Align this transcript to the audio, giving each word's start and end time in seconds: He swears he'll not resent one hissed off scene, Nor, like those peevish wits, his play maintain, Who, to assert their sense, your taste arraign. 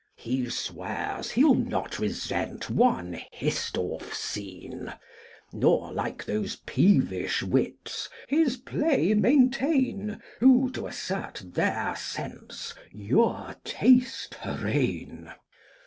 He 0.17 0.49
swears 0.49 1.29
he'll 1.29 1.53
not 1.53 1.99
resent 1.99 2.71
one 2.71 3.21
hissed 3.31 3.77
off 3.77 4.15
scene, 4.15 4.91
Nor, 5.53 5.93
like 5.93 6.25
those 6.25 6.55
peevish 6.65 7.43
wits, 7.43 8.09
his 8.27 8.57
play 8.57 9.13
maintain, 9.13 10.19
Who, 10.39 10.71
to 10.71 10.87
assert 10.87 11.43
their 11.45 11.95
sense, 11.95 12.73
your 12.91 13.55
taste 13.63 14.37
arraign. 14.43 15.33